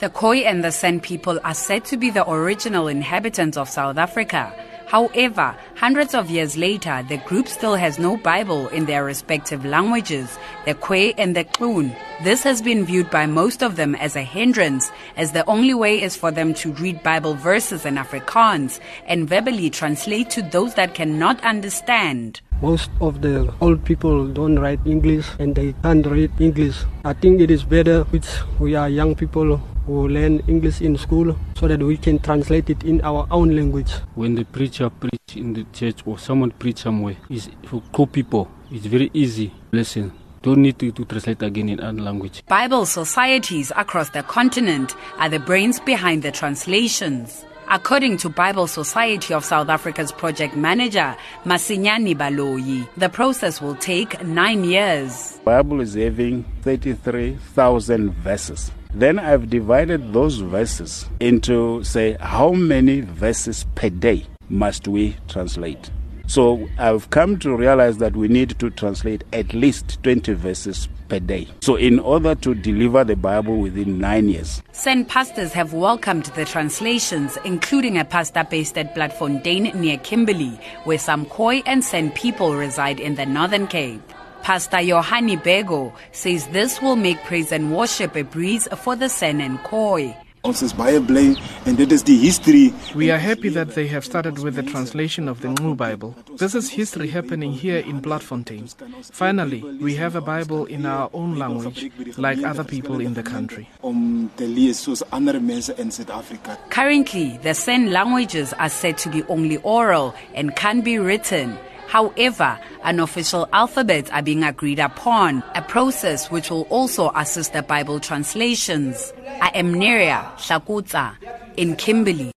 The 0.00 0.08
Khoi 0.08 0.38
and 0.38 0.64
the 0.64 0.72
San 0.72 1.00
people 1.00 1.38
are 1.44 1.52
said 1.52 1.84
to 1.84 1.98
be 1.98 2.08
the 2.08 2.26
original 2.26 2.88
inhabitants 2.88 3.58
of 3.58 3.68
South 3.68 3.98
Africa. 3.98 4.50
However, 4.86 5.54
hundreds 5.76 6.14
of 6.14 6.30
years 6.30 6.56
later, 6.56 7.04
the 7.06 7.18
group 7.18 7.46
still 7.46 7.74
has 7.74 7.98
no 7.98 8.16
Bible 8.16 8.68
in 8.68 8.86
their 8.86 9.04
respective 9.04 9.62
languages, 9.66 10.38
the 10.64 10.72
Khoi 10.72 11.12
and 11.18 11.36
the 11.36 11.44
Xun. 11.44 11.94
This 12.22 12.42
has 12.42 12.60
been 12.60 12.84
viewed 12.84 13.08
by 13.08 13.24
most 13.24 13.62
of 13.62 13.76
them 13.76 13.94
as 13.94 14.14
a 14.14 14.20
hindrance, 14.20 14.92
as 15.16 15.32
the 15.32 15.42
only 15.48 15.72
way 15.72 16.02
is 16.02 16.16
for 16.16 16.30
them 16.30 16.52
to 16.60 16.70
read 16.72 17.02
Bible 17.02 17.32
verses 17.32 17.86
in 17.86 17.94
Afrikaans 17.94 18.78
and 19.06 19.26
verbally 19.26 19.70
translate 19.70 20.28
to 20.36 20.42
those 20.42 20.74
that 20.74 20.94
cannot 20.94 21.42
understand. 21.42 22.42
Most 22.60 22.90
of 23.00 23.22
the 23.22 23.50
old 23.62 23.82
people 23.86 24.28
don't 24.28 24.58
write 24.58 24.80
English 24.84 25.28
and 25.38 25.54
they 25.54 25.72
can't 25.82 26.04
read 26.04 26.30
English. 26.38 26.84
I 27.06 27.14
think 27.14 27.40
it 27.40 27.50
is 27.50 27.64
better 27.64 28.04
which 28.12 28.28
we 28.58 28.74
are 28.74 28.90
young 28.90 29.14
people 29.14 29.56
who 29.86 30.06
learn 30.08 30.40
English 30.46 30.82
in 30.82 30.98
school 30.98 31.34
so 31.56 31.68
that 31.68 31.80
we 31.82 31.96
can 31.96 32.18
translate 32.18 32.68
it 32.68 32.84
in 32.84 33.00
our 33.00 33.26
own 33.30 33.56
language. 33.56 33.92
When 34.14 34.34
the 34.34 34.44
preacher 34.44 34.90
preach 34.90 35.36
in 35.36 35.54
the 35.54 35.64
church 35.72 36.02
or 36.04 36.18
someone 36.18 36.50
preach 36.50 36.80
somewhere, 36.82 37.16
is 37.30 37.48
for 37.64 37.82
co 37.94 38.04
people. 38.04 38.50
It's 38.70 38.84
very 38.84 39.10
easy. 39.14 39.54
Listen. 39.72 40.12
Don't 40.42 40.62
need 40.62 40.78
to, 40.78 40.90
to 40.92 41.04
translate 41.04 41.42
again 41.42 41.68
in 41.68 41.80
other 41.80 42.00
language. 42.00 42.42
Bible 42.46 42.86
societies 42.86 43.70
across 43.76 44.10
the 44.10 44.22
continent 44.22 44.94
are 45.18 45.28
the 45.28 45.38
brains 45.38 45.80
behind 45.80 46.22
the 46.22 46.32
translations. 46.32 47.44
According 47.68 48.16
to 48.18 48.30
Bible 48.30 48.66
Society 48.66 49.32
of 49.32 49.44
South 49.44 49.68
Africa's 49.68 50.10
project 50.10 50.56
manager, 50.56 51.14
Masinyani 51.44 52.16
Baloyi, 52.16 52.88
the 52.96 53.08
process 53.08 53.60
will 53.60 53.76
take 53.76 54.24
nine 54.24 54.64
years. 54.64 55.38
Bible 55.44 55.80
is 55.80 55.94
having 55.94 56.44
33,000 56.62 58.10
verses. 58.14 58.72
Then 58.92 59.20
I've 59.20 59.50
divided 59.50 60.12
those 60.12 60.38
verses 60.38 61.06
into, 61.20 61.84
say, 61.84 62.16
how 62.18 62.50
many 62.52 63.02
verses 63.02 63.66
per 63.76 63.90
day 63.90 64.26
must 64.48 64.88
we 64.88 65.16
translate? 65.28 65.90
So 66.30 66.68
I've 66.78 67.10
come 67.10 67.40
to 67.40 67.56
realize 67.56 67.98
that 67.98 68.14
we 68.14 68.28
need 68.28 68.56
to 68.60 68.70
translate 68.70 69.24
at 69.32 69.52
least 69.52 70.00
20 70.04 70.34
verses 70.34 70.88
per 71.08 71.18
day. 71.18 71.48
So 71.60 71.74
in 71.74 71.98
order 71.98 72.36
to 72.36 72.54
deliver 72.54 73.02
the 73.02 73.16
Bible 73.16 73.56
within 73.56 73.98
nine 73.98 74.28
years. 74.28 74.62
San 74.70 75.06
pastors 75.06 75.52
have 75.54 75.72
welcomed 75.72 76.26
the 76.36 76.44
translations, 76.44 77.36
including 77.44 77.98
a 77.98 78.04
pastor 78.04 78.46
based 78.48 78.78
at 78.78 78.94
Platfontein 78.94 79.74
near 79.74 79.98
Kimberley, 79.98 80.60
where 80.84 81.00
some 81.00 81.26
Khoi 81.26 81.64
and 81.66 81.84
San 81.84 82.12
people 82.12 82.54
reside 82.54 83.00
in 83.00 83.16
the 83.16 83.26
Northern 83.26 83.66
Cape. 83.66 84.00
Pastor 84.42 84.76
Yohani 84.76 85.36
Bego 85.42 85.92
says 86.12 86.46
this 86.48 86.80
will 86.80 86.94
make 86.94 87.18
praise 87.24 87.50
and 87.50 87.76
worship 87.76 88.14
a 88.14 88.22
breeze 88.22 88.68
for 88.76 88.94
the 88.94 89.08
San 89.08 89.40
and 89.40 89.58
Khoi. 89.64 90.16
Ons 90.42 90.62
is 90.64 90.72
baie 90.72 90.96
bly 91.04 91.34
en 91.68 91.76
dit 91.76 91.90
is 91.92 92.02
die 92.08 92.16
history. 92.16 92.70
We 92.96 93.10
are 93.12 93.20
happy 93.20 93.50
that 93.50 93.74
they 93.74 93.86
have 93.88 94.06
started 94.06 94.38
with 94.38 94.54
the 94.54 94.62
translation 94.62 95.28
of 95.28 95.42
the 95.42 95.48
New 95.60 95.74
Bible. 95.74 96.14
This 96.38 96.54
is 96.54 96.70
history 96.70 97.08
happening 97.08 97.52
here 97.52 97.78
in 97.78 98.00
Platfontein. 98.00 98.64
Finally, 99.12 99.62
we 99.82 99.94
have 99.96 100.16
a 100.16 100.22
Bible 100.22 100.64
in 100.64 100.86
our 100.86 101.10
own 101.12 101.36
language 101.36 101.90
like 102.16 102.42
other 102.42 102.64
people 102.64 103.00
in 103.00 103.12
the 103.12 103.22
country. 103.22 103.68
Om 103.84 104.30
te 104.36 104.46
lees 104.46 104.80
soos 104.80 105.02
ander 105.12 105.40
mense 105.40 105.76
in 105.76 105.90
Suid-Afrika. 105.90 106.56
Currently, 106.70 107.38
the 107.42 107.52
San 107.52 107.92
languages 107.92 108.54
are 108.54 108.70
said 108.70 108.96
to 109.04 109.10
be 109.10 109.22
only 109.24 109.58
oral 109.58 110.14
and 110.34 110.56
can 110.56 110.80
be 110.80 110.98
written. 110.98 111.58
However, 111.90 112.56
unofficial 112.84 113.48
alphabets 113.52 114.10
are 114.12 114.22
being 114.22 114.44
agreed 114.44 114.78
upon, 114.78 115.42
a 115.56 115.62
process 115.62 116.30
which 116.30 116.48
will 116.48 116.68
also 116.70 117.10
assist 117.16 117.52
the 117.52 117.62
Bible 117.62 117.98
translations. 117.98 119.12
I 119.40 119.48
am 119.54 119.74
Neria 119.74 120.22
Hlakotsa 120.36 121.16
in 121.56 121.74
Kimberley. 121.74 122.30